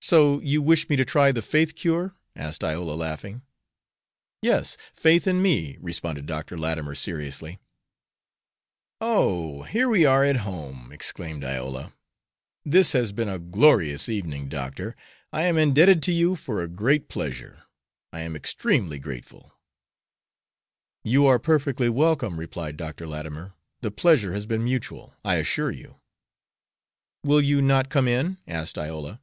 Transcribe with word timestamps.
"So 0.00 0.40
you 0.40 0.62
wish 0.62 0.88
me 0.88 0.96
to 0.96 1.04
try 1.04 1.32
the 1.32 1.42
faith 1.42 1.74
cure?" 1.76 2.14
asked 2.34 2.64
Iola, 2.64 2.94
laughing. 2.94 3.42
"Yes, 4.40 4.78
faith 4.94 5.26
in 5.26 5.42
me," 5.42 5.76
responded 5.82 6.24
Dr. 6.24 6.56
Latimer, 6.56 6.94
seriously. 6.94 7.58
"Oh, 9.02 9.64
here 9.64 9.86
we 9.86 10.06
are 10.06 10.24
at 10.24 10.38
home!" 10.48 10.90
exclaimed 10.92 11.44
Iola. 11.44 11.92
"This 12.64 12.92
has 12.92 13.12
been 13.12 13.28
a 13.28 13.38
glorious 13.38 14.08
evening, 14.08 14.48
Doctor. 14.48 14.96
I 15.30 15.42
am 15.42 15.58
indebted 15.58 16.02
to 16.04 16.12
you 16.12 16.36
for 16.36 16.62
a 16.62 16.68
great 16.68 17.08
pleasure. 17.10 17.64
I 18.10 18.22
am 18.22 18.34
extremely 18.34 18.98
grateful." 18.98 19.52
"You 21.04 21.26
are 21.26 21.38
perfectly 21.40 21.90
welcome," 21.90 22.38
replied 22.40 22.78
Dr. 22.78 23.06
Latimer. 23.06 23.52
"The 23.82 23.90
pleasure 23.90 24.32
has 24.32 24.46
been 24.46 24.64
mutual, 24.64 25.16
I 25.22 25.34
assure 25.34 25.72
you." 25.72 26.00
"Will 27.24 27.42
you 27.42 27.60
not 27.60 27.90
come 27.90 28.08
in?" 28.08 28.38
asked 28.46 28.78
Iola. 28.78 29.20